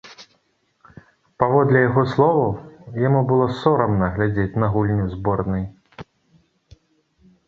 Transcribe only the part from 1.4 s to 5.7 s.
Паводле яго словаў, яму было сорамна глядзець на гульню зборнай.